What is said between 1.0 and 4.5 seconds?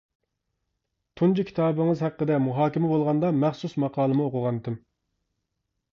تۇنجى كىتابىڭىز ھەققىدە مۇھاكىمە بولغاندا مەخسۇس ماقالىمۇ